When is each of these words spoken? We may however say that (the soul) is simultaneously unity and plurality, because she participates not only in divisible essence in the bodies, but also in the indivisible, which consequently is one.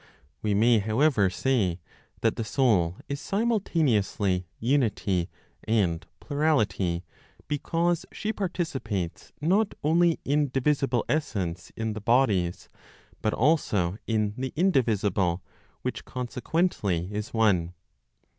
We 0.41 0.55
may 0.55 0.79
however 0.79 1.29
say 1.29 1.79
that 2.21 2.35
(the 2.35 2.43
soul) 2.43 2.95
is 3.07 3.21
simultaneously 3.21 4.47
unity 4.59 5.29
and 5.63 6.03
plurality, 6.19 7.03
because 7.47 8.07
she 8.11 8.33
participates 8.33 9.31
not 9.41 9.75
only 9.83 10.19
in 10.25 10.49
divisible 10.49 11.05
essence 11.07 11.71
in 11.77 11.93
the 11.93 12.01
bodies, 12.01 12.67
but 13.21 13.35
also 13.35 13.99
in 14.07 14.33
the 14.39 14.51
indivisible, 14.55 15.43
which 15.83 16.03
consequently 16.03 17.07
is 17.13 17.31
one. 17.31 17.75